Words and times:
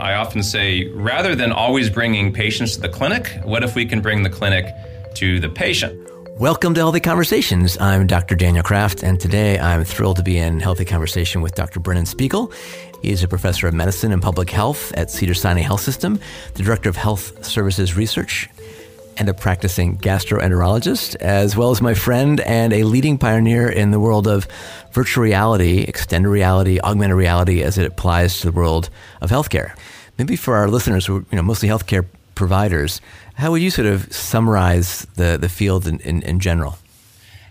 I 0.00 0.14
often 0.14 0.44
say 0.44 0.86
rather 0.90 1.34
than 1.34 1.50
always 1.50 1.90
bringing 1.90 2.32
patients 2.32 2.76
to 2.76 2.80
the 2.80 2.88
clinic, 2.88 3.36
what 3.42 3.64
if 3.64 3.74
we 3.74 3.84
can 3.84 4.00
bring 4.00 4.22
the 4.22 4.30
clinic 4.30 4.72
to 5.14 5.40
the 5.40 5.48
patient? 5.48 6.08
Welcome 6.38 6.72
to 6.74 6.80
Healthy 6.80 7.00
Conversations. 7.00 7.76
I'm 7.80 8.06
Dr. 8.06 8.36
Daniel 8.36 8.62
Kraft, 8.62 9.02
and 9.02 9.18
today 9.18 9.58
I'm 9.58 9.82
thrilled 9.82 10.18
to 10.18 10.22
be 10.22 10.38
in 10.38 10.60
healthy 10.60 10.84
conversation 10.84 11.42
with 11.42 11.56
Dr. 11.56 11.80
Brennan 11.80 12.06
Spiegel. 12.06 12.52
He 13.02 13.10
is 13.10 13.24
a 13.24 13.28
professor 13.28 13.66
of 13.66 13.74
medicine 13.74 14.12
and 14.12 14.22
public 14.22 14.50
health 14.50 14.92
at 14.92 15.10
Cedars-Sinai 15.10 15.62
Health 15.62 15.80
System, 15.80 16.20
the 16.54 16.62
director 16.62 16.88
of 16.88 16.94
health 16.94 17.44
services 17.44 17.96
research, 17.96 18.48
and 19.18 19.28
a 19.28 19.34
practicing 19.34 19.98
gastroenterologist, 19.98 21.16
as 21.16 21.56
well 21.56 21.70
as 21.70 21.82
my 21.82 21.94
friend 21.94 22.40
and 22.40 22.72
a 22.72 22.84
leading 22.84 23.18
pioneer 23.18 23.68
in 23.68 23.90
the 23.90 24.00
world 24.00 24.28
of 24.28 24.46
virtual 24.92 25.24
reality, 25.24 25.80
extended 25.82 26.28
reality, 26.28 26.78
augmented 26.80 27.16
reality 27.16 27.62
as 27.62 27.78
it 27.78 27.86
applies 27.86 28.40
to 28.40 28.50
the 28.50 28.52
world 28.52 28.90
of 29.20 29.30
healthcare. 29.30 29.76
Maybe 30.18 30.36
for 30.36 30.56
our 30.56 30.68
listeners 30.68 31.06
who 31.06 31.18
are 31.18 31.24
you 31.30 31.36
know, 31.36 31.42
mostly 31.42 31.68
healthcare 31.68 32.06
providers, 32.34 33.00
how 33.34 33.50
would 33.50 33.62
you 33.62 33.70
sort 33.70 33.86
of 33.86 34.12
summarize 34.12 35.06
the, 35.16 35.36
the 35.40 35.48
field 35.48 35.86
in, 35.86 36.00
in, 36.00 36.22
in 36.22 36.40
general? 36.40 36.78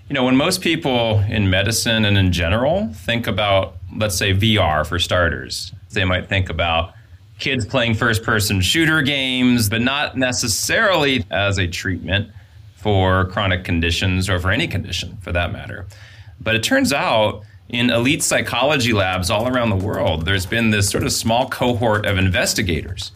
You 0.10 0.14
know, 0.14 0.24
when 0.24 0.38
most 0.38 0.62
people 0.62 1.20
in 1.28 1.50
medicine 1.50 2.06
and 2.06 2.18
in 2.18 2.32
general 2.32 2.88
think 2.94 3.28
about, 3.28 3.76
let's 3.96 4.16
say, 4.16 4.34
VR 4.34 4.88
for 4.88 5.00
starters, 5.00 5.74
they 5.92 6.06
might 6.06 6.30
think 6.30 6.50
about 6.50 6.94
kids 7.40 7.66
playing 7.66 7.94
first 7.94 8.24
person 8.24 8.62
shooter 8.62 9.02
games, 9.02 9.70
but 9.70 9.82
not 9.82 10.18
necessarily 10.18 11.26
as 11.30 11.58
a 11.60 11.68
treatment 11.68 12.32
for 12.76 13.26
chronic 13.26 13.64
conditions 13.64 14.30
or 14.30 14.40
for 14.40 14.52
any 14.52 14.68
condition 14.68 15.18
for 15.22 15.32
that 15.32 15.52
matter. 15.52 15.86
But 16.40 16.56
it 16.56 16.64
turns 16.64 16.94
out 16.94 17.44
in 17.70 17.90
elite 17.90 18.24
psychology 18.24 18.94
labs 18.94 19.30
all 19.30 19.48
around 19.48 19.70
the 19.70 19.86
world, 19.86 20.26
there's 20.26 20.46
been 20.46 20.70
this 20.72 20.90
sort 20.90 21.04
of 21.04 21.12
small 21.12 21.50
cohort 21.50 22.06
of 22.06 22.18
investigators 22.18 23.12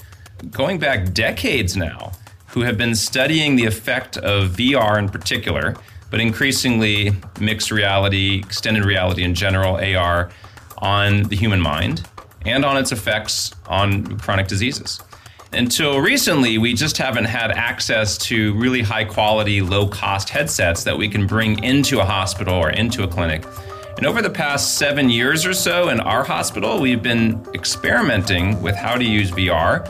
going 0.49 0.80
back 0.80 1.13
decades 1.13 1.77
now 1.77 2.11
who 2.47 2.61
have 2.61 2.77
been 2.77 2.95
studying 2.95 3.55
the 3.55 3.66
effect 3.66 4.17
of 4.17 4.49
VR 4.52 4.97
in 4.97 5.08
particular, 5.08 5.75
but 6.09 6.19
increasingly 6.19 7.11
mixed 7.39 7.72
reality, 7.72 8.39
extended 8.39 8.83
reality 8.83 9.23
in 9.23 9.33
general, 9.33 9.75
AR, 9.75 10.31
on 10.80 11.23
the 11.23 11.36
human 11.36 11.61
mind 11.61 12.03
and 12.45 12.66
on 12.66 12.78
its 12.78 12.92
effects 12.92 13.52
on 13.67 14.17
chronic 14.20 14.47
diseases. 14.47 15.02
Until 15.53 16.00
recently, 16.00 16.58
we 16.58 16.73
just 16.73 16.98
haven't 16.98 17.25
had 17.25 17.52
access 17.52 18.17
to 18.20 18.53
really 18.56 18.81
high 18.81 19.03
quality, 19.03 19.61
low 19.61 19.86
cost 19.86 20.30
headsets 20.30 20.86
that 20.86 20.98
we 20.98 21.09
can 21.09 21.28
bring 21.28 21.61
into 21.64 22.00
a 22.00 22.06
hospital 22.06 22.53
or 22.53 22.70
into 22.70 23.03
a 23.03 23.08
clinic. 23.08 23.45
And 23.98 24.06
over 24.06 24.22
the 24.22 24.30
past 24.30 24.78
seven 24.78 25.09
years 25.09 25.45
or 25.45 25.53
so 25.53 25.89
in 25.89 26.00
our 26.00 26.23
hospital, 26.23 26.80
we've 26.80 27.03
been 27.03 27.45
experimenting 27.53 28.61
with 28.61 28.76
how 28.76 28.95
to 28.95 29.03
use 29.03 29.30
VR. 29.31 29.86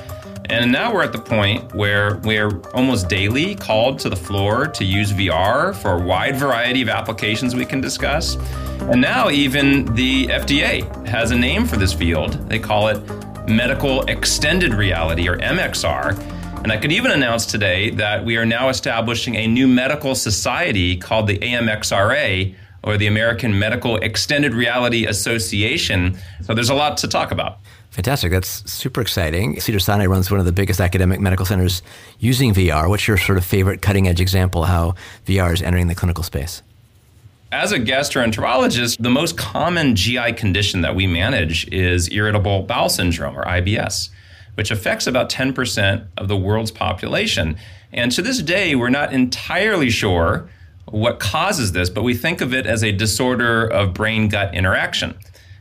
And 0.52 0.70
now 0.70 0.94
we're 0.94 1.04
at 1.04 1.14
the 1.14 1.20
point 1.20 1.74
where 1.74 2.18
we're 2.18 2.60
almost 2.74 3.08
daily 3.08 3.56
called 3.56 4.00
to 4.00 4.10
the 4.10 4.18
floor 4.18 4.68
to 4.68 4.84
use 4.84 5.14
VR 5.14 5.74
for 5.74 5.94
a 5.94 6.04
wide 6.04 6.36
variety 6.36 6.82
of 6.82 6.90
applications 6.90 7.56
we 7.56 7.66
can 7.66 7.80
discuss. 7.80 8.36
And 8.82 9.00
now, 9.00 9.30
even 9.30 9.86
the 9.96 10.28
FDA 10.28 11.08
has 11.08 11.32
a 11.32 11.38
name 11.38 11.66
for 11.66 11.78
this 11.78 11.94
field. 11.94 12.34
They 12.50 12.60
call 12.60 12.90
it 12.90 13.02
medical 13.48 14.02
extended 14.04 14.74
reality 14.74 15.30
or 15.30 15.38
MXR. 15.38 16.20
And 16.64 16.72
I 16.72 16.76
could 16.76 16.92
even 16.92 17.12
announce 17.12 17.46
today 17.46 17.92
that 17.92 18.26
we 18.26 18.36
are 18.36 18.46
now 18.46 18.68
establishing 18.68 19.36
a 19.36 19.48
new 19.48 19.70
medical 19.70 20.16
society 20.16 20.98
called 20.98 21.28
the 21.28 21.40
AMXRA 21.40 22.54
or 22.84 22.98
the 22.98 23.08
American 23.08 23.58
Medical 23.60 23.98
Extended 23.98 24.54
Reality 24.54 25.06
Association. 25.06 26.18
So 26.44 26.54
there's 26.54 26.70
a 26.70 26.76
lot 26.76 26.98
to 26.98 27.08
talk 27.08 27.32
about. 27.32 27.60
Fantastic. 27.92 28.32
That's 28.32 28.72
super 28.72 29.02
exciting. 29.02 29.60
Cedars-Sinai 29.60 30.06
runs 30.06 30.32
one 30.32 30.40
of 30.40 30.46
the 30.46 30.54
biggest 30.54 30.80
academic 30.80 31.20
medical 31.20 31.46
centers 31.46 31.82
using 32.20 32.54
VR. 32.54 32.88
What's 32.88 33.08
your 33.08 33.18
sort 33.18 33.38
of 33.38 33.46
favorite 33.46 33.82
cutting 33.82 34.08
edge 34.08 34.22
example 34.22 34.64
how 34.64 34.96
VR 35.26 35.54
is 35.54 35.62
entering 35.62 35.88
the 35.88 35.96
clinical 35.96 36.24
space? 36.24 36.64
As 37.52 37.74
a 37.74 37.80
gastroenterologist, 37.80 39.00
the 39.00 39.09
most 39.09 39.38
common 39.38 39.98
GI 39.98 40.34
condition 40.34 40.80
that 40.81 40.96
we 40.96 41.06
manage 41.06 41.68
is 41.68 42.09
irritable 42.09 42.63
bowel 42.63 42.88
syndrome 42.88 43.38
or 43.38 43.44
IBS, 43.44 44.09
which 44.56 44.72
affects 44.72 45.06
about 45.06 45.30
10% 45.30 46.08
of 46.18 46.30
the 46.30 46.38
world's 46.38 46.72
population. 46.72 47.58
And 47.92 48.09
to 48.13 48.22
this 48.22 48.42
day, 48.42 48.74
we're 48.74 48.90
not 48.90 49.12
entirely 49.12 49.90
sure 49.90 50.50
what 50.91 51.19
causes 51.19 51.72
this, 51.72 51.90
but 51.90 52.03
we 52.03 52.13
think 52.13 52.41
of 52.41 52.53
it 52.53 52.66
as 52.66 52.84
a 52.84 52.91
disorder 52.91 53.66
of 53.66 53.94
brain 53.94 54.28
gut 54.28 54.53
interaction. 54.53 55.18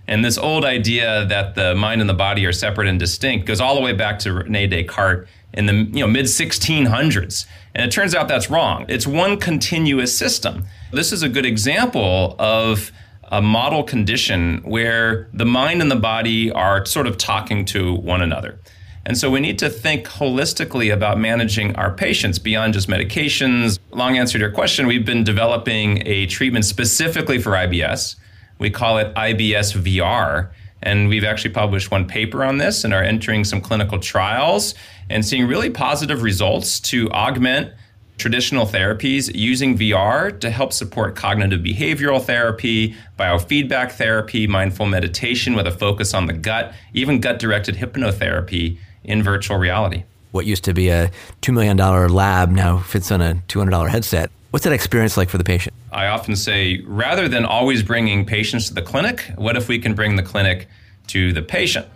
And 0.06 0.24
this 0.24 0.36
old 0.36 0.64
idea 0.64 1.24
that 1.26 1.54
the 1.54 1.74
mind 1.74 2.00
and 2.00 2.10
the 2.10 2.14
body 2.14 2.44
are 2.44 2.52
separate 2.52 2.88
and 2.88 2.98
distinct 2.98 3.46
goes 3.46 3.60
all 3.60 3.76
the 3.76 3.80
way 3.80 3.92
back 3.92 4.18
to 4.20 4.32
Rene 4.32 4.66
Descartes 4.66 5.28
in 5.52 5.66
the 5.66 5.74
you 5.74 6.00
know, 6.00 6.08
mid 6.08 6.26
1600s. 6.26 7.46
And 7.74 7.84
it 7.84 7.92
turns 7.92 8.14
out 8.14 8.26
that's 8.26 8.50
wrong. 8.50 8.86
It's 8.88 9.06
one 9.06 9.38
continuous 9.38 10.16
system. 10.16 10.64
This 10.92 11.12
is 11.12 11.22
a 11.22 11.28
good 11.28 11.46
example 11.46 12.34
of 12.38 12.90
a 13.30 13.40
model 13.40 13.84
condition 13.84 14.58
where 14.64 15.28
the 15.32 15.44
mind 15.44 15.80
and 15.80 15.90
the 15.90 15.96
body 15.96 16.50
are 16.50 16.84
sort 16.84 17.06
of 17.06 17.16
talking 17.16 17.64
to 17.66 17.94
one 17.94 18.20
another. 18.20 18.58
And 19.06 19.16
so 19.16 19.30
we 19.30 19.40
need 19.40 19.58
to 19.60 19.70
think 19.70 20.06
holistically 20.06 20.92
about 20.92 21.18
managing 21.18 21.74
our 21.76 21.90
patients 21.90 22.38
beyond 22.38 22.74
just 22.74 22.88
medications. 22.88 23.78
Long 23.92 24.18
answer 24.18 24.38
to 24.38 24.42
your 24.44 24.52
question, 24.52 24.86
we've 24.86 25.06
been 25.06 25.24
developing 25.24 26.06
a 26.06 26.26
treatment 26.26 26.64
specifically 26.66 27.38
for 27.38 27.52
IBS. 27.52 28.16
We 28.58 28.70
call 28.70 28.98
it 28.98 29.14
IBS 29.14 29.74
VR. 29.74 30.50
And 30.82 31.08
we've 31.08 31.24
actually 31.24 31.52
published 31.52 31.90
one 31.90 32.06
paper 32.06 32.44
on 32.44 32.58
this 32.58 32.84
and 32.84 32.94
are 32.94 33.02
entering 33.02 33.44
some 33.44 33.60
clinical 33.60 33.98
trials 33.98 34.74
and 35.08 35.24
seeing 35.24 35.46
really 35.46 35.70
positive 35.70 36.22
results 36.22 36.80
to 36.80 37.10
augment 37.10 37.72
traditional 38.16 38.66
therapies 38.66 39.30
using 39.34 39.78
VR 39.78 40.38
to 40.40 40.50
help 40.50 40.74
support 40.74 41.16
cognitive 41.16 41.60
behavioral 41.60 42.22
therapy, 42.22 42.94
biofeedback 43.18 43.92
therapy, 43.92 44.46
mindful 44.46 44.84
meditation 44.84 45.54
with 45.54 45.66
a 45.66 45.70
focus 45.70 46.12
on 46.12 46.26
the 46.26 46.34
gut, 46.34 46.74
even 46.92 47.18
gut 47.18 47.38
directed 47.38 47.76
hypnotherapy 47.76 48.78
in 49.04 49.22
virtual 49.22 49.56
reality. 49.56 50.04
What 50.32 50.46
used 50.46 50.64
to 50.64 50.74
be 50.74 50.88
a 50.88 51.10
$2 51.42 51.52
million 51.52 51.76
lab 51.76 52.50
now 52.50 52.78
fits 52.78 53.10
on 53.10 53.20
a 53.20 53.34
$200 53.48 53.88
headset. 53.88 54.30
What's 54.50 54.64
that 54.64 54.72
experience 54.72 55.16
like 55.16 55.28
for 55.28 55.38
the 55.38 55.44
patient? 55.44 55.74
I 55.92 56.06
often 56.06 56.36
say 56.36 56.82
rather 56.86 57.28
than 57.28 57.44
always 57.44 57.82
bringing 57.82 58.24
patients 58.24 58.68
to 58.68 58.74
the 58.74 58.82
clinic, 58.82 59.24
what 59.36 59.56
if 59.56 59.68
we 59.68 59.78
can 59.78 59.94
bring 59.94 60.16
the 60.16 60.22
clinic 60.22 60.68
to 61.08 61.32
the 61.32 61.42
patient? 61.42 61.86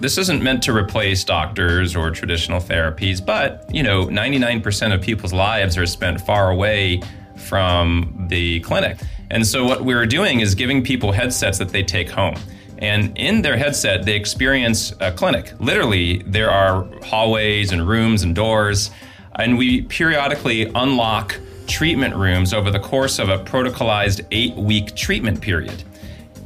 This 0.00 0.16
isn't 0.16 0.42
meant 0.42 0.62
to 0.64 0.72
replace 0.72 1.24
doctors 1.24 1.96
or 1.96 2.10
traditional 2.12 2.60
therapies, 2.60 3.24
but, 3.24 3.68
you 3.72 3.82
know, 3.82 4.06
99% 4.06 4.94
of 4.94 5.02
people's 5.02 5.32
lives 5.32 5.76
are 5.76 5.86
spent 5.86 6.20
far 6.20 6.50
away 6.50 7.02
from 7.36 8.26
the 8.28 8.60
clinic. 8.60 8.98
And 9.30 9.44
so 9.46 9.64
what 9.64 9.84
we're 9.84 10.06
doing 10.06 10.40
is 10.40 10.54
giving 10.54 10.84
people 10.84 11.10
headsets 11.10 11.58
that 11.58 11.70
they 11.70 11.82
take 11.82 12.08
home. 12.10 12.36
And 12.78 13.16
in 13.18 13.42
their 13.42 13.56
headset, 13.56 14.04
they 14.04 14.14
experience 14.14 14.92
a 15.00 15.12
clinic. 15.12 15.52
Literally, 15.58 16.22
there 16.26 16.50
are 16.50 16.84
hallways 17.02 17.72
and 17.72 17.86
rooms 17.86 18.22
and 18.22 18.34
doors. 18.34 18.90
And 19.34 19.58
we 19.58 19.82
periodically 19.82 20.70
unlock 20.74 21.36
treatment 21.66 22.14
rooms 22.16 22.54
over 22.54 22.70
the 22.70 22.80
course 22.80 23.18
of 23.18 23.28
a 23.28 23.38
protocolized 23.38 24.24
eight 24.30 24.54
week 24.54 24.94
treatment 24.96 25.40
period. 25.40 25.84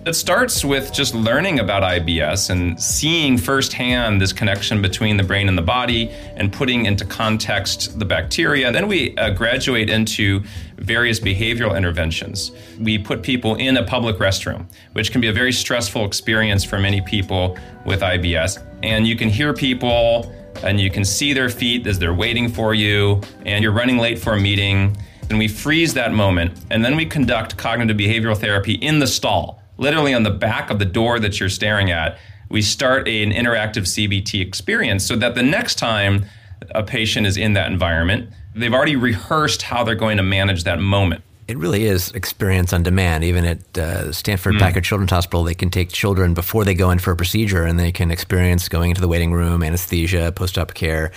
It 0.05 0.15
starts 0.15 0.65
with 0.65 0.93
just 0.93 1.15
learning 1.15 1.61
about 1.61 1.85
IBS 1.85 2.51
and 2.51 2.81
seeing 2.83 3.39
firsthand 3.39 4.21
this 4.21 4.33
connection 4.33 4.83
between 4.83 5.17
the 5.17 5.23
brain 5.23 5.49
and 5.49 5.57
the 5.57 5.63
body 5.63 6.11
and 6.35 6.53
putting 6.53 6.87
into 6.87 7.05
context 7.05 8.01
the 8.01 8.05
bacteria. 8.05 8.73
Then 8.73 8.89
we 8.89 9.17
uh, 9.17 9.31
graduate 9.31 9.89
into 9.89 10.43
various 10.79 11.21
behavioral 11.21 11.77
interventions. 11.77 12.51
We 12.81 12.99
put 12.99 13.23
people 13.23 13.55
in 13.55 13.77
a 13.77 13.85
public 13.85 14.17
restroom, 14.17 14.67
which 14.95 15.13
can 15.13 15.21
be 15.21 15.29
a 15.29 15.33
very 15.33 15.53
stressful 15.53 16.05
experience 16.05 16.65
for 16.65 16.81
many 16.81 17.01
people 17.01 17.57
with 17.87 18.01
IBS. 18.01 18.61
And 18.83 19.07
you 19.07 19.15
can 19.15 19.29
hear 19.29 19.55
people 19.55 20.35
and 20.65 20.81
you 20.81 20.91
can 20.91 21.05
see 21.05 21.33
their 21.33 21.49
feet 21.49 21.87
as 21.87 22.01
they're 22.01 22.13
waiting 22.13 22.49
for 22.49 22.75
you, 22.75 23.21
and 23.47 23.63
you're 23.63 23.73
running 23.73 23.99
late 23.99 24.19
for 24.19 24.33
a 24.33 24.41
meeting. 24.41 24.97
And 25.31 25.39
we 25.39 25.47
freeze 25.47 25.95
that 25.95 26.13
moment, 26.13 26.59
and 26.71 26.85
then 26.85 26.97
we 26.97 27.07
conduct 27.07 27.57
cognitive 27.57 27.97
behavioral 27.97 28.37
therapy 28.37 28.75
in 28.75 28.99
the 28.99 29.07
stall 29.07 29.62
literally 29.83 30.15
on 30.15 30.23
the 30.23 30.31
back 30.31 30.71
of 30.71 30.79
the 30.79 30.85
door 30.87 31.19
that 31.19 31.39
you're 31.41 31.49
staring 31.49 31.91
at, 31.91 32.17
we 32.49 32.63
start 32.63 33.09
an 33.09 33.33
interactive 33.33 33.83
CBT 33.83 34.41
experience 34.41 35.05
so 35.05 35.17
that 35.17 35.35
the 35.35 35.43
next 35.43 35.75
time 35.75 36.25
a 36.75 36.83
patient 36.83 37.27
is 37.27 37.37
in 37.37 37.55
that 37.55 37.71
environment, 37.71 38.31
they've 38.55 38.73
already 38.73 38.97
rehearsed 38.97 39.63
how 39.63 39.83
they're 39.83 39.95
going 39.95 40.17
to 40.17 40.23
manage 40.23 40.65
that 40.65 40.79
moment. 40.79 41.23
It 41.49 41.59
really 41.59 41.85
is 41.85 42.13
experience 42.13 42.73
on 42.73 42.85
demand. 42.85 43.25
Even 43.25 43.45
at 43.45 43.79
uh, 43.79 44.13
Stanford 44.13 44.55
mm. 44.55 44.59
Packard 44.61 44.85
Children's 44.85 45.11
Hospital, 45.11 45.43
they 45.43 45.55
can 45.55 45.71
take 45.71 45.91
children 45.91 46.35
before 46.35 46.65
they 46.65 46.75
go 46.75 46.91
in 46.91 47.01
for 47.01 47.11
a 47.11 47.17
procedure 47.17 47.65
and 47.65 47.79
they 47.81 47.91
can 47.91 48.11
experience 48.11 48.69
going 48.69 48.91
into 48.91 49.01
the 49.01 49.09
waiting 49.09 49.33
room, 49.33 49.63
anesthesia, 49.63 50.31
post 50.33 50.57
op 50.57 50.75
care. 50.75 51.11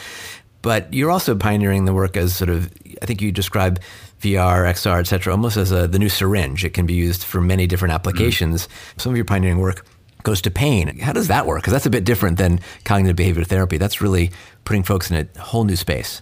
But 0.63 0.91
you're 0.91 1.11
also 1.11 1.35
pioneering 1.35 1.85
the 1.85 1.93
work 1.93 2.17
as 2.17 2.35
sort 2.35 2.49
of, 2.49 2.73
I 3.01 3.05
think 3.05 3.21
you 3.21 3.31
describe 3.31 3.79
VR, 4.21 4.65
XR, 4.65 4.99
et 4.99 5.07
cetera, 5.07 5.33
almost 5.33 5.57
as 5.57 5.71
a, 5.71 5.87
the 5.87 5.99
new 5.99 6.09
syringe. 6.09 6.65
It 6.65 6.73
can 6.73 6.85
be 6.85 6.93
used 6.93 7.23
for 7.23 7.41
many 7.41 7.67
different 7.67 7.93
applications. 7.93 8.67
Mm. 8.67 9.01
Some 9.01 9.11
of 9.11 9.17
your 9.17 9.25
pioneering 9.25 9.59
work 9.59 9.85
goes 10.23 10.41
to 10.41 10.51
pain. 10.51 10.99
How 10.99 11.13
does 11.13 11.27
that 11.27 11.45
work? 11.45 11.61
Because 11.61 11.73
that's 11.73 11.85
a 11.85 11.89
bit 11.89 12.03
different 12.03 12.37
than 12.37 12.59
cognitive 12.83 13.15
behavior 13.15 13.43
therapy. 13.43 13.77
That's 13.77 14.01
really 14.01 14.31
putting 14.63 14.83
folks 14.83 15.11
in 15.11 15.29
a 15.35 15.39
whole 15.39 15.63
new 15.63 15.75
space. 15.75 16.21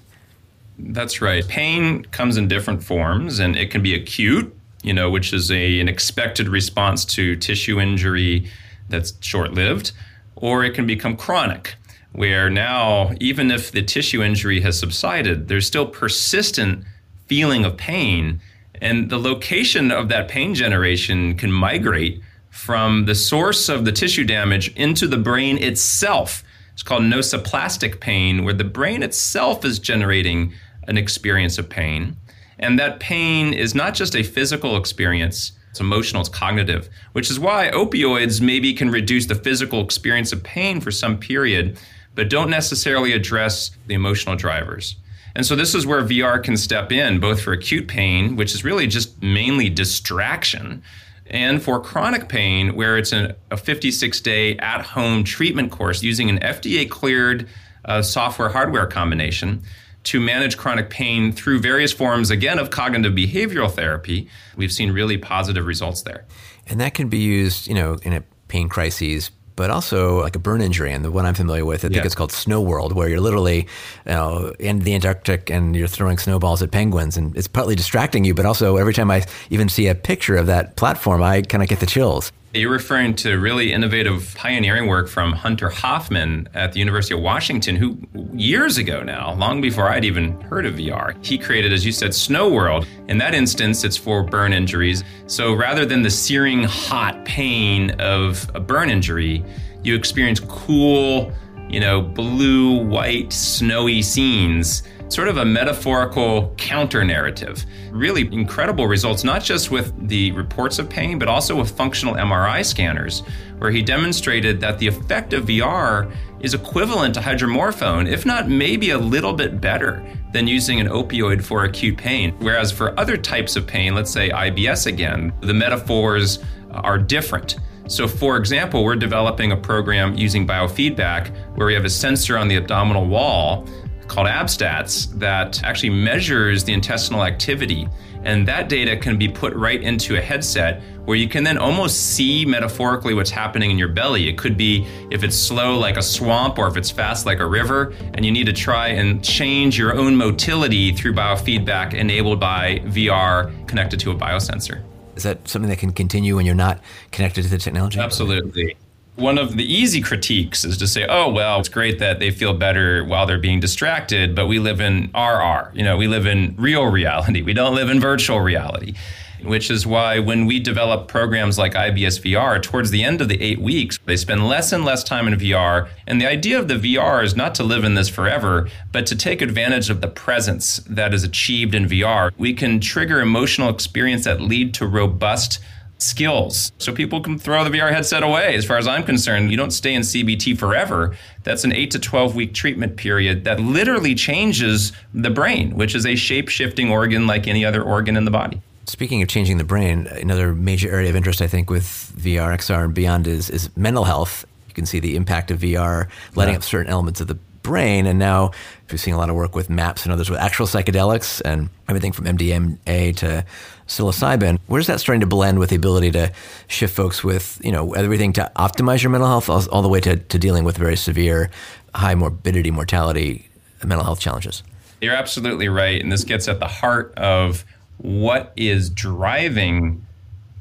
That's 0.78 1.22
right. 1.22 1.48
Pain 1.48 2.04
comes 2.06 2.36
in 2.36 2.48
different 2.48 2.84
forms, 2.84 3.40
and 3.40 3.56
it 3.56 3.72
can 3.72 3.82
be 3.82 3.94
acute, 3.94 4.54
you 4.82 4.94
know, 4.94 5.10
which 5.10 5.32
is 5.32 5.52
a, 5.52 5.80
an 5.80 5.88
expected 5.88 6.50
response 6.50 7.06
to 7.06 7.36
tissue 7.36 7.80
injury 7.80 8.50
that's 8.90 9.14
short 9.22 9.54
lived, 9.54 9.92
or 10.36 10.64
it 10.66 10.74
can 10.74 10.86
become 10.86 11.16
chronic, 11.16 11.76
where 12.12 12.50
now, 12.50 13.12
even 13.22 13.52
if 13.52 13.72
the 13.72 13.82
tissue 13.82 14.22
injury 14.22 14.62
has 14.62 14.78
subsided, 14.78 15.48
there's 15.48 15.66
still 15.66 15.86
persistent 15.86 16.84
feeling 17.34 17.66
of 17.66 17.76
pain. 17.76 18.40
And 18.80 19.10
the 19.10 19.18
location 19.18 19.90
of 19.90 20.08
that 20.10 20.28
pain 20.28 20.54
generation 20.54 21.36
can 21.36 21.52
migrate 21.52 22.22
from 22.52 23.06
the 23.06 23.16
source 23.16 23.70
of 23.70 23.86
the 23.86 23.92
tissue 23.92 24.24
damage 24.24 24.72
into 24.76 25.08
the 25.08 25.18
brain 25.18 25.58
itself. 25.58 26.44
It's 26.74 26.84
called 26.84 27.02
nociplastic 27.02 28.00
pain, 28.00 28.44
where 28.44 28.54
the 28.54 28.64
brain 28.64 29.02
itself 29.02 29.66
is 29.66 29.80
generating 29.80 30.54
an 30.88 30.96
experience 30.96 31.58
of 31.58 31.70
pain. 31.70 32.18
And 32.60 32.78
that 32.78 33.00
pain 33.00 33.52
is 33.52 33.74
not 33.74 33.96
just 33.96 34.16
a 34.16 34.22
physical 34.22 34.78
experience, 34.78 35.54
it's 35.72 35.80
emotional, 35.80 36.22
it's 36.22 36.30
cognitive, 36.30 36.88
which 37.14 37.32
is 37.32 37.40
why 37.40 37.72
opioids 37.74 38.42
maybe 38.42 38.76
can 38.76 38.92
reduce 38.92 39.26
the 39.26 39.34
physical 39.34 39.84
experience 39.84 40.32
of 40.32 40.44
pain 40.44 40.80
for 40.80 40.92
some 40.92 41.18
period, 41.18 41.80
but 42.14 42.30
don't 42.30 42.52
necessarily 42.52 43.12
address 43.12 43.72
the 43.88 43.96
emotional 43.96 44.36
drivers. 44.36 44.98
And 45.36 45.46
so 45.46 45.56
this 45.56 45.74
is 45.74 45.86
where 45.86 46.02
VR 46.04 46.44
can 46.44 46.58
step 46.58 46.92
in, 46.92 47.20
both 47.20 47.42
for 47.42 47.54
acute 47.54 47.88
pain, 47.88 48.36
which 48.36 48.54
is 48.54 48.64
really 48.64 48.88
just 48.88 49.22
mainly 49.22 49.70
distraction, 49.70 50.84
and 51.26 51.62
for 51.62 51.80
chronic 51.80 52.30
pain, 52.30 52.76
where 52.76 52.98
it's 52.98 53.12
a, 53.12 53.36
a 53.50 53.58
56 53.58 54.22
day 54.22 54.58
at 54.58 54.82
home 54.82 55.24
treatment 55.24 55.72
course 55.72 56.04
using 56.04 56.30
an 56.30 56.40
FDA 56.40 56.88
cleared 56.88 57.48
uh, 57.86 58.02
software 58.02 58.50
hardware 58.50 58.86
combination 58.86 59.64
to 60.04 60.20
manage 60.20 60.58
chronic 60.58 60.90
pain 60.90 61.32
through 61.32 61.60
various 61.60 61.94
forms, 61.94 62.30
again, 62.30 62.60
of 62.60 62.70
cognitive 62.70 63.14
behavioral 63.14 63.72
therapy. 63.72 64.28
We've 64.56 64.72
seen 64.72 64.92
really 64.92 65.18
positive 65.18 65.66
results 65.66 66.02
there. 66.02 66.26
And 66.68 66.80
that 66.80 66.94
can 66.94 67.10
be 67.10 67.20
used, 67.20 67.68
you 67.68 67.74
know, 67.74 67.98
in 68.04 68.14
a 68.14 68.24
pain 68.48 68.70
crises, 68.70 69.32
but 69.56 69.70
also 69.70 70.22
like 70.22 70.36
a 70.36 70.40
burn 70.40 70.62
injury. 70.62 70.92
And 70.92 71.04
the 71.04 71.12
one 71.12 71.26
I'm 71.26 71.34
familiar 71.34 71.66
with, 71.66 71.80
I 71.80 71.88
think 71.88 71.96
yeah. 71.96 72.06
it's 72.06 72.16
called 72.16 72.32
Snow 72.32 72.62
World, 72.62 72.94
where 72.94 73.08
you're 73.08 73.22
literally 73.22 73.68
you 74.06 74.12
know, 74.12 74.54
in 74.60 74.80
the 74.80 74.96
Antarctic 74.96 75.50
and 75.50 75.76
you're 75.76 75.88
throwing 75.88 76.18
snowballs 76.18 76.62
at 76.62 76.72
penguins. 76.72 77.18
And 77.18 77.36
it's 77.38 77.48
partly 77.48 77.76
distracting 77.76 78.26
you, 78.26 78.34
but 78.34 78.46
also 78.46 78.78
every 78.78 78.94
time 78.94 79.12
I 79.12 79.26
even 79.50 79.70
see 79.70 79.88
a 79.88 79.96
picture 79.96 80.36
of 80.36 80.48
that 80.48 80.76
platform, 80.76 81.22
I 81.24 81.42
kind 81.42 81.64
of 81.64 81.70
get 81.70 81.80
the 81.80 81.86
chills. 81.86 82.32
You're 82.56 82.70
referring 82.70 83.16
to 83.16 83.40
really 83.40 83.74
innovative 83.74 84.32
pioneering 84.38 84.86
work 84.86 85.08
from 85.08 85.34
Hunter 85.34 85.70
Hoffman 85.70 86.48
at 86.54 86.72
the 86.72 86.78
University 86.78 87.16
of 87.16 87.22
Washington, 87.22 87.76
who 87.76 87.98
years 88.32 88.78
ago 88.78 89.02
now, 89.02 89.34
long 89.34 89.60
before 89.60 89.90
I'd 89.90 90.06
even 90.06 90.40
heard 90.42 90.68
of 90.68 90.76
VR, 90.76 91.16
he 91.26 91.40
created, 91.40 91.74
as 91.74 91.84
you 91.84 91.92
said, 91.92 92.14
Snow 92.14 92.52
World. 92.52 92.86
In 93.08 93.18
that 93.18 93.34
instance, 93.34 93.84
it's 93.84 93.98
for 93.98 94.22
burn 94.22 94.54
injuries. 94.54 95.04
So 95.26 95.56
rather 95.56 95.84
than 95.84 96.04
the 96.04 96.12
searing 96.12 96.64
hot 96.64 97.26
pain 97.26 97.90
of 98.00 98.48
a 98.54 98.60
burn 98.60 98.92
injury, 98.92 99.44
you 99.82 99.96
experience 99.96 100.40
cool, 100.40 101.34
you 101.70 101.80
know, 101.80 102.02
blue, 102.02 102.84
white, 102.86 103.32
snowy 103.34 104.02
scenes 104.02 104.84
sort 105.14 105.28
of 105.28 105.38
a 105.38 105.46
metaphorical 105.46 106.54
counter 106.58 107.04
narrative. 107.04 107.66
Really 107.92 108.28
incredible 108.34 108.88
results, 108.88 109.24
not 109.24 109.44
just 109.44 109.70
with 109.70 109.94
the 110.08 110.32
reports 110.32 110.80
of 110.80 110.90
pain, 110.90 111.20
but 111.20 111.28
also 111.28 111.56
with 111.56 111.70
functional 111.70 112.16
MRI 112.16 112.66
scanners, 112.66 113.22
where 113.60 113.70
he 113.70 113.84
demonstrated 113.84 114.60
that 114.62 114.80
the 114.80 114.88
effect 114.88 115.34
of 115.34 115.46
VR 115.46 116.12
is 116.40 116.56
equivalent 116.56 117.14
to 117.14 117.22
hydromorphone, 117.22 118.10
if 118.10 118.26
not 118.26 118.50
maybe 118.50 118.90
a 118.90 118.98
little 118.98 119.34
bit 119.34 119.62
better 119.62 120.04
than 120.34 120.48
using 120.48 120.80
an 120.80 120.88
opioid 120.88 121.44
for 121.44 121.64
acute 121.64 121.96
pain. 121.96 122.36
Whereas 122.40 122.72
for 122.72 123.00
other 123.00 123.16
types 123.16 123.56
of 123.56 123.68
pain, 123.68 123.94
let's 123.94 124.12
say 124.12 124.30
IBS 124.30 124.88
again, 124.88 125.32
the 125.42 125.54
metaphors 125.54 126.40
are 126.72 126.98
different. 126.98 127.58
So, 127.94 128.08
for 128.08 128.38
example, 128.38 128.84
we're 128.84 128.96
developing 128.96 129.52
a 129.52 129.56
program 129.56 130.16
using 130.16 130.48
biofeedback 130.48 131.30
where 131.56 131.68
we 131.68 131.76
have 131.76 131.86
a 131.86 131.92
sensor 131.92 132.40
on 132.40 132.48
the 132.48 132.56
abdominal 132.56 133.06
wall 133.06 133.68
called 134.08 134.26
ABSTATS 134.26 135.20
that 135.20 135.64
actually 135.64 135.92
measures 135.92 136.64
the 136.64 136.74
intestinal 136.74 137.24
activity. 137.24 137.88
And 138.24 138.48
that 138.48 138.68
data 138.68 138.98
can 138.98 139.20
be 139.20 139.30
put 139.30 139.54
right 139.54 139.80
into 139.80 140.18
a 140.18 140.22
headset 140.22 140.82
where 141.06 141.18
you 141.18 141.30
can 141.30 141.44
then 141.44 141.60
almost 141.60 142.16
see 142.16 142.48
metaphorically 142.48 143.14
what's 143.14 143.30
happening 143.30 143.70
in 143.70 143.78
your 143.78 143.90
belly. 143.90 144.28
It 144.28 144.40
could 144.40 144.58
be 144.58 144.88
if 145.12 145.24
it's 145.24 145.38
slow 145.38 145.78
like 145.78 145.98
a 145.98 146.02
swamp 146.02 146.58
or 146.58 146.68
if 146.68 146.78
it's 146.78 146.90
fast 146.90 147.28
like 147.28 147.42
a 147.42 147.46
river, 147.46 147.94
and 148.16 148.26
you 148.26 148.32
need 148.32 148.48
to 148.48 148.54
try 148.54 148.88
and 148.88 149.24
change 149.24 149.78
your 149.78 149.96
own 149.96 150.16
motility 150.16 150.94
through 150.94 151.14
biofeedback 151.14 151.94
enabled 151.94 152.40
by 152.40 152.80
VR 152.86 153.68
connected 153.68 154.00
to 154.00 154.10
a 154.10 154.16
biosensor. 154.16 154.84
Is 155.16 155.24
that 155.24 155.48
something 155.48 155.70
that 155.70 155.80
can 155.80 155.92
continue 155.92 156.36
when 156.36 156.46
you're 156.46 156.56
not 156.56 156.80
connected 157.12 157.44
to 157.44 157.50
the 157.50 157.58
technology? 157.58 158.00
Absolutely 158.00 158.76
one 159.16 159.38
of 159.38 159.56
the 159.58 159.64
easy 159.64 160.02
critiques 160.02 160.66
is 160.66 160.78
to 160.78 160.88
say, 160.88 161.06
oh, 161.08 161.30
well, 161.30 161.60
it's 161.60 161.70
great 161.70 162.00
that 162.00 162.20
they 162.20 162.32
feel 162.32 162.54
better 162.54 163.04
while 163.06 163.26
they're 163.26 163.38
being 163.38 163.60
distracted, 163.60 164.34
but 164.36 164.48
we 164.48 164.58
live 164.58 164.82
in 164.82 165.12
RR. 165.14 165.72
You 165.74 165.84
know, 165.84 165.98
we 165.98 166.08
live 166.08 166.26
in 166.26 166.56
real 166.58 166.86
reality. 166.86 167.42
We 167.42 167.54
don't 167.54 167.76
live 167.76 167.90
in 167.90 168.00
virtual 168.00 168.40
reality, 168.40 168.96
which 169.44 169.70
is 169.70 169.86
why 169.86 170.20
when 170.20 170.46
we 170.46 170.60
develop 170.60 171.08
programs 171.08 171.58
like 171.58 171.74
IBS 171.74 172.22
VR, 172.22 172.62
towards 172.62 172.92
the 172.92 173.04
end 173.04 173.22
of 173.22 173.30
the 173.30 173.42
eight 173.42 173.60
weeks, 173.60 174.00
they 174.06 174.16
spend 174.16 174.48
less 174.48 174.72
and 174.72 174.86
less 174.86 175.04
time 175.04 175.28
in 175.28 175.40
VR. 175.40 175.90
And 176.08 176.20
the 176.20 176.28
idea 176.28 176.60
of 176.60 176.68
the 176.68 176.76
VR 176.76 177.24
is 177.24 177.36
not 177.36 177.56
to 177.56 177.64
live 177.64 177.84
in 177.84 177.96
this 177.96 178.10
forever, 178.10 178.70
but 178.92 179.06
to 179.08 179.16
take 179.16 179.42
advantage 179.42 179.90
of 179.90 180.02
the 180.02 180.08
presence 180.08 180.78
that 180.90 181.14
is 181.14 181.24
achieved 181.24 181.76
in 181.76 181.88
VR. 181.88 182.32
We 182.38 182.54
can 182.54 182.80
trigger 182.80 183.20
emotional 183.22 183.70
experience 183.70 184.26
that 184.26 184.42
lead 184.42 184.74
to 184.76 184.88
robust 184.88 185.60
skills. 186.04 186.72
So 186.78 186.94
people 186.94 187.22
can 187.22 187.40
throw 187.40 187.64
the 187.64 187.70
VR 187.70 187.92
headset 187.92 188.24
away. 188.24 188.56
As 188.56 188.66
far 188.66 188.78
as 188.78 188.88
I'm 188.88 189.04
concerned, 189.04 189.52
you 189.52 189.58
don't 189.58 189.72
stay 189.72 189.94
in 189.94 190.02
CBT 190.02 190.58
forever. 190.58 191.16
That's 191.44 191.64
an 191.64 191.74
8 191.74 191.92
to 191.92 192.00
12 192.00 192.36
week 192.36 192.54
treatment 192.54 192.98
period 192.98 193.46
that 193.46 193.60
literally 193.60 194.16
changes 194.16 194.92
the 195.14 195.30
brain, 195.30 195.76
which 195.76 195.96
is 195.96 196.06
a 196.06 196.16
shape 196.16 196.50
shifting 196.50 196.92
organ 196.92 197.26
like 197.26 197.48
any 197.48 197.64
other 197.66 197.82
organ 197.82 198.18
in 198.18 198.26
the 198.26 198.32
body. 198.32 198.62
Speaking 198.86 199.22
of 199.22 199.30
changing 199.30 199.58
the 199.58 199.64
brain, 199.64 200.08
another 200.08 200.54
major 200.54 200.92
area 200.92 201.10
of 201.10 201.16
interest, 201.16 201.42
I 201.42 201.48
think, 201.48 201.70
with 201.70 202.14
VR, 202.18 202.54
XR, 202.56 202.86
and 202.86 202.94
beyond 202.94 203.28
is, 203.28 203.50
is 203.50 203.76
mental 203.78 204.04
health. 204.04 204.46
You 204.68 204.74
can 204.74 204.86
see 204.86 205.00
the 205.00 205.16
impact 205.16 205.52
of 205.52 205.60
VR 205.60 206.10
lighting 206.36 206.54
yeah. 206.54 206.58
up 206.58 206.64
certain 206.64 206.92
elements 206.92 207.22
of 207.22 207.28
the 207.28 207.38
brain. 207.64 208.06
And 208.06 208.20
now 208.20 208.52
we're 208.92 208.98
seeing 208.98 209.16
a 209.16 209.18
lot 209.18 209.30
of 209.30 209.36
work 209.36 209.56
with 209.56 209.70
MAPS 209.70 210.04
and 210.04 210.12
others 210.12 210.30
with 210.30 210.40
actual 210.40 210.68
psychedelics 210.68 211.42
and 211.44 211.70
everything 211.88 212.12
from 212.12 212.26
MDMA 212.26 213.16
to 213.18 213.46
psilocybin. 213.88 214.60
Where's 214.68 214.88
that 214.88 215.00
starting 215.00 215.22
to 215.22 215.28
blend 215.28 215.60
with 215.60 215.70
the 215.70 215.78
ability 215.78 216.12
to 216.12 216.32
shift 216.68 216.96
folks 216.96 217.24
with, 217.24 217.60
you 217.64 217.72
know, 217.72 217.94
everything 217.94 218.34
to 218.34 218.52
optimize 218.58 219.02
your 219.02 219.10
mental 219.10 219.30
health 219.30 219.50
all, 219.50 219.68
all 219.70 219.82
the 219.82 219.90
way 219.90 220.02
to, 220.02 220.18
to 220.18 220.38
dealing 220.38 220.66
with 220.66 220.78
very 220.78 220.98
severe 220.98 221.50
high 221.96 222.16
morbidity, 222.16 222.70
mortality, 222.70 223.50
mental 223.84 224.04
health 224.04 224.20
challenges? 224.20 224.62
You're 225.02 225.16
absolutely 225.16 225.70
right. 225.70 226.02
And 226.02 226.12
this 226.12 226.24
gets 226.24 226.48
at 226.48 226.60
the 226.60 226.68
heart 226.68 227.14
of 227.18 227.66
what 227.98 228.54
is 228.56 228.90
driving 228.90 230.06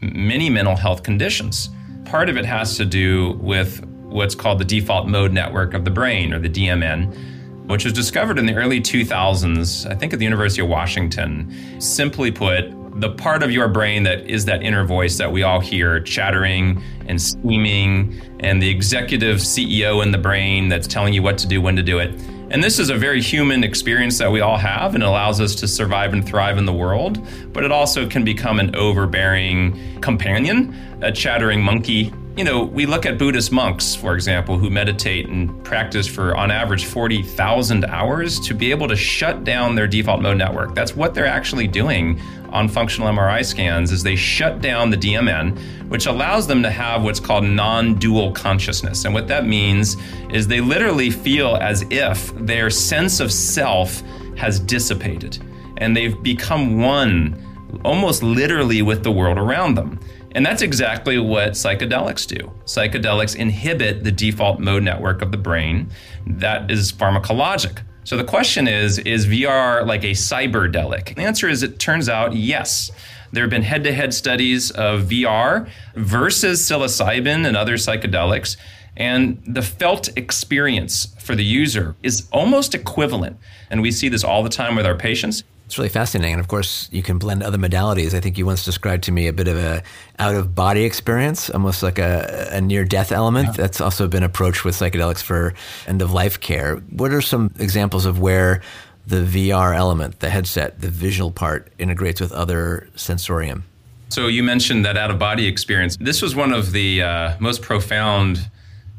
many 0.00 0.50
mental 0.50 0.76
health 0.76 1.02
conditions. 1.02 1.70
Part 2.04 2.28
of 2.28 2.36
it 2.36 2.44
has 2.44 2.76
to 2.76 2.84
do 2.84 3.32
with 3.40 3.84
what's 3.86 4.34
called 4.34 4.58
the 4.58 4.64
default 4.64 5.08
mode 5.08 5.32
network 5.32 5.74
of 5.74 5.84
the 5.84 5.90
brain, 5.90 6.32
or 6.32 6.38
the 6.38 6.48
DMN, 6.48 7.68
which 7.68 7.84
was 7.84 7.92
discovered 7.92 8.38
in 8.38 8.46
the 8.46 8.54
early 8.54 8.80
2000s, 8.80 9.90
I 9.90 9.94
think 9.94 10.12
at 10.12 10.18
the 10.18 10.24
University 10.24 10.62
of 10.62 10.68
Washington. 10.68 11.80
Simply 11.80 12.30
put, 12.30 12.70
the 13.00 13.10
part 13.10 13.42
of 13.42 13.50
your 13.50 13.68
brain 13.68 14.02
that 14.02 14.26
is 14.28 14.44
that 14.44 14.62
inner 14.62 14.84
voice 14.84 15.16
that 15.16 15.32
we 15.32 15.42
all 15.44 15.60
hear 15.60 16.00
chattering 16.00 16.82
and 17.06 17.20
screaming, 17.20 18.20
and 18.40 18.60
the 18.60 18.68
executive 18.68 19.38
CEO 19.38 20.02
in 20.02 20.12
the 20.12 20.18
brain 20.18 20.68
that's 20.68 20.86
telling 20.86 21.14
you 21.14 21.22
what 21.22 21.38
to 21.38 21.46
do, 21.46 21.62
when 21.62 21.76
to 21.76 21.82
do 21.82 21.98
it. 21.98 22.12
And 22.52 22.62
this 22.62 22.78
is 22.78 22.90
a 22.90 22.94
very 22.94 23.22
human 23.22 23.64
experience 23.64 24.18
that 24.18 24.30
we 24.30 24.42
all 24.42 24.58
have 24.58 24.94
and 24.94 25.02
allows 25.02 25.40
us 25.40 25.54
to 25.54 25.66
survive 25.66 26.12
and 26.12 26.24
thrive 26.24 26.58
in 26.58 26.66
the 26.66 26.72
world, 26.72 27.26
but 27.50 27.64
it 27.64 27.72
also 27.72 28.06
can 28.06 28.24
become 28.24 28.60
an 28.60 28.76
overbearing 28.76 29.98
companion, 30.02 30.76
a 31.00 31.10
chattering 31.10 31.62
monkey 31.62 32.12
you 32.36 32.44
know, 32.44 32.64
we 32.64 32.86
look 32.86 33.04
at 33.04 33.18
Buddhist 33.18 33.52
monks, 33.52 33.94
for 33.94 34.14
example, 34.14 34.56
who 34.56 34.70
meditate 34.70 35.28
and 35.28 35.62
practice 35.64 36.06
for 36.06 36.34
on 36.34 36.50
average 36.50 36.86
40,000 36.86 37.84
hours 37.84 38.40
to 38.40 38.54
be 38.54 38.70
able 38.70 38.88
to 38.88 38.96
shut 38.96 39.44
down 39.44 39.74
their 39.74 39.86
default 39.86 40.22
mode 40.22 40.38
network. 40.38 40.74
That's 40.74 40.96
what 40.96 41.14
they're 41.14 41.26
actually 41.26 41.66
doing 41.66 42.18
on 42.48 42.68
functional 42.68 43.08
MRI 43.08 43.44
scans 43.44 43.92
is 43.92 44.02
they 44.02 44.16
shut 44.16 44.62
down 44.62 44.88
the 44.88 44.96
DMN, 44.96 45.58
which 45.88 46.06
allows 46.06 46.46
them 46.46 46.62
to 46.62 46.70
have 46.70 47.02
what's 47.02 47.20
called 47.20 47.44
non-dual 47.44 48.32
consciousness. 48.32 49.04
And 49.04 49.12
what 49.12 49.28
that 49.28 49.46
means 49.46 49.98
is 50.30 50.48
they 50.48 50.60
literally 50.60 51.10
feel 51.10 51.56
as 51.56 51.84
if 51.90 52.34
their 52.36 52.70
sense 52.70 53.20
of 53.20 53.30
self 53.30 54.02
has 54.36 54.58
dissipated 54.58 55.38
and 55.78 55.94
they've 55.94 56.22
become 56.22 56.80
one 56.80 57.38
almost 57.84 58.22
literally 58.22 58.82
with 58.82 59.02
the 59.02 59.12
world 59.12 59.38
around 59.38 59.74
them. 59.74 59.98
And 60.34 60.44
that's 60.44 60.62
exactly 60.62 61.18
what 61.18 61.52
psychedelics 61.52 62.26
do. 62.26 62.50
Psychedelics 62.64 63.36
inhibit 63.36 64.04
the 64.04 64.12
default 64.12 64.58
mode 64.58 64.82
network 64.82 65.22
of 65.22 65.30
the 65.30 65.36
brain 65.38 65.90
that 66.26 66.70
is 66.70 66.92
pharmacologic. 66.92 67.82
So 68.04 68.16
the 68.16 68.24
question 68.24 68.66
is 68.66 68.98
is 68.98 69.26
VR 69.26 69.86
like 69.86 70.02
a 70.04 70.12
cyberdelic? 70.12 71.14
The 71.14 71.22
answer 71.22 71.48
is 71.48 71.62
it 71.62 71.78
turns 71.78 72.08
out 72.08 72.34
yes. 72.34 72.90
There 73.32 73.44
have 73.44 73.50
been 73.50 73.62
head 73.62 73.84
to 73.84 73.92
head 73.92 74.12
studies 74.12 74.70
of 74.72 75.04
VR 75.04 75.68
versus 75.94 76.60
psilocybin 76.60 77.46
and 77.46 77.56
other 77.56 77.74
psychedelics. 77.74 78.56
And 78.96 79.42
the 79.46 79.62
felt 79.62 80.10
experience 80.18 81.14
for 81.18 81.34
the 81.34 81.44
user 81.44 81.94
is 82.02 82.28
almost 82.30 82.74
equivalent. 82.74 83.38
And 83.70 83.80
we 83.80 83.90
see 83.90 84.08
this 84.10 84.22
all 84.22 84.42
the 84.42 84.50
time 84.50 84.76
with 84.76 84.84
our 84.84 84.96
patients. 84.96 85.44
It's 85.72 85.78
really 85.78 85.88
fascinating. 85.88 86.34
And 86.34 86.40
of 86.40 86.48
course, 86.48 86.90
you 86.92 87.02
can 87.02 87.16
blend 87.16 87.42
other 87.42 87.56
modalities. 87.56 88.12
I 88.12 88.20
think 88.20 88.36
you 88.36 88.44
once 88.44 88.62
described 88.62 89.04
to 89.04 89.10
me 89.10 89.26
a 89.26 89.32
bit 89.32 89.48
of 89.48 89.56
a 89.56 89.82
out 90.18 90.34
of 90.34 90.54
body 90.54 90.84
experience, 90.84 91.48
almost 91.48 91.82
like 91.82 91.98
a, 91.98 92.50
a 92.52 92.60
near 92.60 92.84
death 92.84 93.10
element. 93.10 93.46
Yeah. 93.46 93.52
That's 93.52 93.80
also 93.80 94.06
been 94.06 94.22
approached 94.22 94.66
with 94.66 94.74
psychedelics 94.74 95.22
for 95.22 95.54
end 95.86 96.02
of 96.02 96.12
life 96.12 96.38
care. 96.40 96.76
What 96.90 97.10
are 97.10 97.22
some 97.22 97.54
examples 97.58 98.04
of 98.04 98.20
where 98.20 98.60
the 99.06 99.22
VR 99.24 99.74
element, 99.74 100.20
the 100.20 100.28
headset, 100.28 100.82
the 100.82 100.90
visual 100.90 101.30
part 101.30 101.72
integrates 101.78 102.20
with 102.20 102.32
other 102.32 102.86
sensorium? 102.94 103.64
So 104.10 104.26
you 104.26 104.42
mentioned 104.42 104.84
that 104.84 104.98
out 104.98 105.10
of 105.10 105.18
body 105.18 105.46
experience. 105.46 105.96
This 105.96 106.20
was 106.20 106.36
one 106.36 106.52
of 106.52 106.72
the 106.72 107.00
uh, 107.00 107.36
most 107.40 107.62
profound 107.62 108.50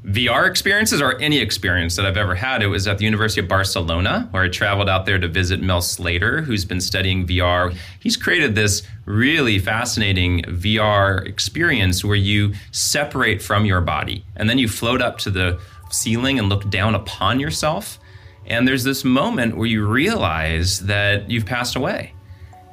VR 0.06 0.50
experiences 0.50 1.02
or 1.02 1.20
any 1.22 1.40
experience 1.40 1.96
that 1.96 2.06
I've 2.06 2.18
ever 2.18 2.36
had. 2.36 2.62
It 2.62 2.68
was 2.68 2.88
at 2.88 2.98
the 2.98 3.06
University 3.06 3.40
of 3.40 3.48
Barcelona, 3.48 4.28
where 4.32 4.44
I 4.44 4.50
traveled 4.50 4.90
out 4.90 5.06
there 5.06 5.18
to 5.18 5.30
visit 5.30 5.62
Mel 5.62 5.82
Slater, 5.82 6.42
who's 6.42 6.66
been 6.66 6.82
studying 6.82 7.26
VR. 7.26 7.74
He's 8.02 8.18
created 8.18 8.54
this 8.54 8.84
really 9.06 9.60
fascinating 9.60 10.42
VR 10.44 11.26
experience 11.26 12.04
where 12.04 12.18
you 12.18 12.54
separate 12.72 13.42
from 13.42 13.66
your 13.66 13.80
body 13.80 14.26
and 14.36 14.50
then 14.50 14.58
you 14.58 14.68
float 14.68 15.02
up 15.02 15.20
to 15.20 15.30
the 15.30 15.60
ceiling 15.90 16.38
and 16.38 16.50
look 16.50 16.70
down 16.70 16.96
upon 16.96 17.40
yourself. 17.40 17.98
And 18.46 18.68
there's 18.68 18.84
this 18.84 19.06
moment 19.06 19.56
where 19.56 19.68
you 19.68 19.88
realize 19.88 20.80
that 20.82 21.30
you've 21.30 21.46
passed 21.46 21.78
away. 21.78 22.14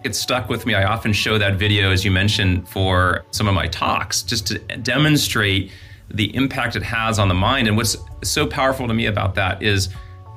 It 0.03 0.17
stuck 0.17 0.49
with 0.49 0.67
me. 0.67 0.75
I 0.75 0.85
often 0.85 1.13
show 1.13 1.39
that 1.39 1.57
video, 1.57 1.93
as 1.93 2.05
you 2.05 2.11
mentioned, 2.11 2.69
for 2.69 3.25
some 3.31 3.47
of 3.47 3.55
my 3.55 3.69
talks, 3.69 4.23
just 4.23 4.49
to 4.49 4.59
demonstrate 4.59 5.71
the 6.13 6.35
impact 6.35 6.77
it 6.77 6.83
has 6.83 7.19
on 7.19 7.29
the 7.29 7.35
mind. 7.35 7.69
And 7.69 7.77
what's 7.77 7.97
so 8.23 8.47
powerful 8.47 8.89
to 8.89 8.95
me 8.95 9.07
about 9.07 9.35
that 9.37 9.63
is 9.63 9.91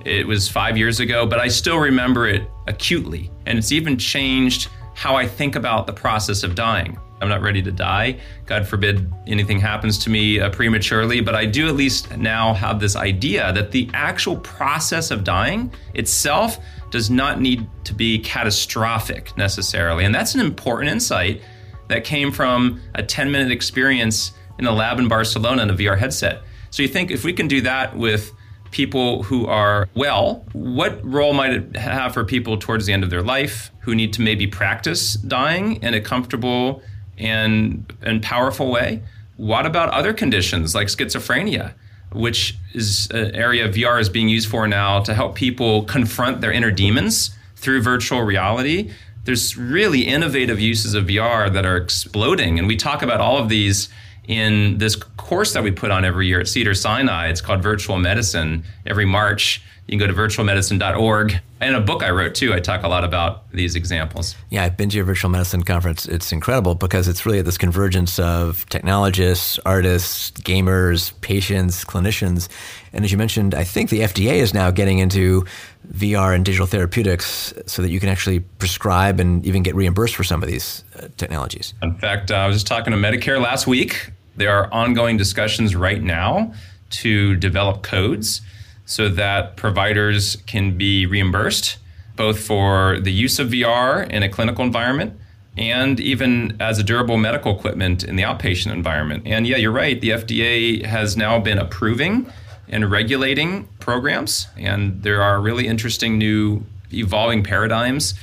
it 0.06 0.28
was 0.28 0.50
five 0.50 0.78
years 0.78 1.00
ago, 1.00 1.26
but 1.26 1.40
I 1.40 1.48
still 1.48 1.78
remember 1.78 2.28
it 2.28 2.50
acutely. 2.68 3.32
And 3.46 3.58
it's 3.58 3.72
even 3.72 3.98
changed 3.98 4.70
how 4.96 5.16
I 5.16 5.28
think 5.28 5.56
about 5.56 5.88
the 5.88 5.94
process 5.94 6.44
of 6.44 6.56
dying. 6.56 6.98
I'm 7.22 7.30
not 7.30 7.42
ready 7.42 7.62
to 7.62 7.72
die. 7.72 8.20
God 8.46 8.68
forbid 8.68 9.12
anything 9.28 9.58
happens 9.58 9.98
to 10.00 10.10
me 10.10 10.42
uh, 10.42 10.50
prematurely, 10.50 11.22
but 11.22 11.36
I 11.36 11.46
do 11.46 11.70
at 11.70 11.76
least 11.76 12.18
now 12.18 12.54
have 12.54 12.82
this 12.82 12.98
idea 12.98 13.54
that 13.54 13.72
the 13.72 13.90
actual 13.94 14.36
process 14.38 15.10
of 15.10 15.24
dying 15.24 15.72
itself 15.94 16.60
does 16.92 17.10
not 17.10 17.40
need 17.40 17.68
to 17.86 17.94
be 17.94 18.20
catastrophic 18.20 19.36
necessarily. 19.38 20.04
And 20.04 20.14
that's 20.14 20.36
an 20.36 20.42
important 20.42 20.92
insight 20.92 21.42
that 21.88 22.04
came 22.04 22.30
from 22.30 22.82
a 22.96 23.02
10 23.02 23.32
minute 23.32 23.52
experience 23.52 24.34
in 24.60 24.66
a 24.66 24.72
lab 24.72 25.00
in 25.00 25.08
Barcelona 25.08 25.64
in 25.64 25.70
a 25.70 25.74
VR 25.74 25.98
headset. 25.98 26.42
So 26.70 26.82
you 26.82 26.90
think 26.90 27.12
if 27.12 27.24
we 27.24 27.34
can 27.34 27.48
do 27.48 27.62
that 27.62 27.96
with 27.96 28.32
people 28.72 29.24
who 29.24 29.46
are 29.46 29.88
well, 29.94 30.44
what 30.54 31.00
role 31.06 31.34
might 31.34 31.54
it 31.54 31.76
have 31.76 32.14
for 32.14 32.26
people 32.26 32.58
towards 32.58 32.86
the 32.86 32.94
end 32.94 33.04
of 33.04 33.10
their 33.10 33.22
life 33.22 33.72
who 33.82 33.96
need 33.96 34.12
to 34.14 34.22
maybe 34.22 34.48
practice 34.48 35.14
dying 35.14 35.82
in 35.84 35.94
a 35.94 36.02
comfortable 36.02 36.82
and 37.18 37.94
and 38.02 38.22
powerful 38.22 38.70
way? 38.70 39.02
What 39.38 39.66
about 39.66 39.90
other 39.90 40.14
conditions 40.14 40.76
like 40.76 40.88
schizophrenia, 40.88 41.74
which 42.12 42.58
is 42.74 43.10
an 43.12 43.36
area 43.36 43.70
VR 43.70 44.00
is 44.00 44.10
being 44.10 44.28
used 44.28 44.50
for 44.50 44.68
now 44.68 45.00
to 45.02 45.14
help 45.14 45.36
people 45.36 45.84
confront 45.84 46.42
their 46.42 46.52
inner 46.52 46.72
demons 46.72 47.36
through 47.56 47.82
virtual 47.82 48.22
reality? 48.22 48.92
There's 49.26 49.56
really 49.56 50.02
innovative 50.02 50.60
uses 50.60 50.96
of 50.96 51.06
VR 51.06 51.52
that 51.54 51.66
are 51.66 51.78
exploding, 51.78 52.60
and 52.60 52.68
we 52.68 52.76
talk 52.76 53.02
about 53.02 53.22
all 53.22 53.38
of 53.38 53.48
these 53.50 53.88
in 54.28 54.78
this 54.78 54.96
course 54.96 55.54
that 55.54 55.64
we 55.64 55.72
put 55.72 55.92
on 55.92 56.06
every 56.06 56.28
year 56.28 56.40
at 56.40 56.48
Cedar 56.48 56.74
Sinai. 56.74 57.28
It's 57.28 57.42
called 57.42 57.62
Virtual 57.62 57.98
Medicine. 57.98 58.64
Every 58.86 59.06
March, 59.06 59.62
you 59.88 59.98
can 59.98 60.08
go 60.08 60.08
to 60.08 60.20
virtualmedicine.org. 60.20 61.40
And 61.60 61.76
a 61.76 61.82
book 61.82 62.04
I 62.04 62.10
wrote 62.10 62.36
too, 62.36 62.54
I 62.54 62.60
talk 62.60 62.84
a 62.84 62.88
lot 62.88 63.04
about 63.04 63.50
these 63.52 63.76
examples. 63.76 64.36
Yeah, 64.50 64.64
I've 64.64 64.78
been 64.78 64.90
to 64.90 64.96
your 64.96 65.06
virtual 65.06 65.30
medicine 65.30 65.64
conference. 65.64 66.06
It's 66.06 66.32
incredible 66.32 66.76
because 66.76 67.08
it's 67.08 67.26
really 67.26 67.42
this 67.42 67.58
convergence 67.58 68.18
of 68.20 68.68
technologists, 68.70 69.60
artists, 69.66 70.32
gamers, 70.32 71.14
patients, 71.22 71.84
clinicians. 71.84 72.48
And 72.94 73.04
as 73.04 73.12
you 73.12 73.18
mentioned, 73.18 73.56
I 73.56 73.64
think 73.64 73.90
the 73.90 74.02
FDA 74.02 74.36
is 74.36 74.54
now 74.54 74.72
getting 74.72 75.00
into 75.00 75.46
VR 75.92 76.34
and 76.34 76.46
digital 76.46 76.68
therapeutics 76.68 77.54
so 77.66 77.82
that 77.82 77.90
you 77.90 78.00
can 78.00 78.10
actually 78.10 78.40
prescribe 78.40 79.20
and 79.20 79.46
even 79.46 79.64
get 79.64 79.76
reimbursed 79.76 80.16
for 80.16 80.24
some 80.24 80.42
of 80.42 80.50
these 80.50 80.84
uh, 80.98 81.08
technologies. 81.18 81.74
In 81.82 81.96
fact, 81.96 82.32
uh, 82.32 82.36
I 82.36 82.48
was 82.48 82.56
just 82.56 82.68
talking 82.68 82.92
to 82.92 82.98
Medicare 82.98 83.42
last 83.42 83.68
week. 83.68 84.12
There 84.36 84.52
are 84.52 84.72
ongoing 84.74 85.18
discussions 85.18 85.76
right 85.76 86.02
now 86.02 86.54
to 86.90 87.36
develop 87.36 87.84
codes 87.84 88.42
so 88.86 89.10
that 89.10 89.56
providers 89.56 90.38
can 90.46 90.78
be 90.78 91.06
reimbursed 91.06 91.78
both 92.16 92.40
for 92.40 93.00
the 93.00 93.12
use 93.12 93.40
of 93.40 93.50
VR 93.50 94.10
in 94.10 94.24
a 94.24 94.30
clinical 94.30 94.64
environment 94.64 95.20
and 95.58 96.00
even 96.00 96.58
as 96.60 96.80
a 96.80 96.84
durable 96.84 97.18
medical 97.18 97.56
equipment 97.56 98.04
in 98.04 98.16
the 98.16 98.24
outpatient 98.24 98.72
environment. 98.72 99.24
And 99.26 99.46
yeah, 99.46 99.58
you're 99.58 99.72
right. 99.72 100.00
The 100.00 100.10
FDA 100.10 100.84
has 100.86 101.16
now 101.16 101.40
been 101.40 101.60
approving 101.60 102.32
and 102.70 102.90
regulating 102.90 103.68
programs, 103.80 104.48
and 104.58 105.04
there 105.04 105.22
are 105.22 105.40
really 105.40 105.68
interesting 105.68 106.18
new 106.18 106.64
evolving 106.92 107.44
paradigms. 107.44 108.16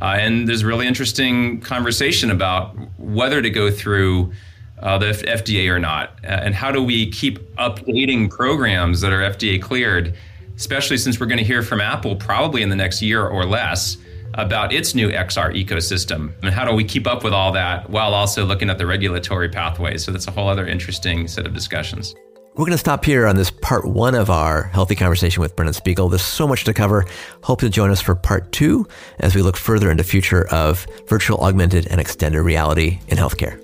Uh, 0.00 0.16
and 0.18 0.48
there's 0.48 0.64
really 0.64 0.86
interesting 0.86 1.60
conversation 1.60 2.30
about 2.30 2.74
whether 2.98 3.42
to 3.42 3.50
go 3.50 3.70
through 3.70 4.32
uh, 4.80 4.98
the 4.98 5.06
FDA 5.06 5.70
or 5.70 5.78
not? 5.78 6.10
Uh, 6.24 6.28
and 6.28 6.54
how 6.54 6.70
do 6.70 6.82
we 6.82 7.10
keep 7.10 7.38
updating 7.56 8.30
programs 8.30 9.00
that 9.00 9.12
are 9.12 9.20
FDA 9.20 9.60
cleared, 9.60 10.14
especially 10.56 10.98
since 10.98 11.18
we're 11.20 11.26
going 11.26 11.38
to 11.38 11.44
hear 11.44 11.62
from 11.62 11.80
Apple 11.80 12.16
probably 12.16 12.62
in 12.62 12.68
the 12.68 12.76
next 12.76 13.02
year 13.02 13.26
or 13.26 13.44
less 13.44 13.96
about 14.34 14.72
its 14.72 14.94
new 14.94 15.10
XR 15.10 15.54
ecosystem? 15.54 16.32
And 16.42 16.52
how 16.52 16.64
do 16.64 16.74
we 16.74 16.84
keep 16.84 17.06
up 17.06 17.24
with 17.24 17.32
all 17.32 17.52
that 17.52 17.88
while 17.90 18.14
also 18.14 18.44
looking 18.44 18.70
at 18.70 18.78
the 18.78 18.86
regulatory 18.86 19.48
pathways? 19.48 20.04
So 20.04 20.12
that's 20.12 20.26
a 20.26 20.30
whole 20.30 20.48
other 20.48 20.66
interesting 20.66 21.28
set 21.28 21.46
of 21.46 21.54
discussions. 21.54 22.14
We're 22.58 22.64
going 22.64 22.72
to 22.72 22.78
stop 22.78 23.04
here 23.04 23.28
on 23.28 23.36
this 23.36 23.52
part 23.52 23.84
one 23.84 24.16
of 24.16 24.30
our 24.30 24.64
healthy 24.64 24.96
conversation 24.96 25.40
with 25.40 25.54
Brennan 25.54 25.74
Spiegel. 25.74 26.08
There's 26.08 26.22
so 26.22 26.44
much 26.44 26.64
to 26.64 26.74
cover. 26.74 27.06
Hope 27.44 27.60
to 27.60 27.68
join 27.68 27.90
us 27.90 28.00
for 28.00 28.16
part 28.16 28.50
two 28.50 28.84
as 29.20 29.36
we 29.36 29.42
look 29.42 29.56
further 29.56 29.92
into 29.92 30.02
the 30.02 30.08
future 30.08 30.44
of 30.48 30.84
virtual, 31.06 31.38
augmented, 31.38 31.86
and 31.86 32.00
extended 32.00 32.42
reality 32.42 32.98
in 33.06 33.16
healthcare. 33.16 33.62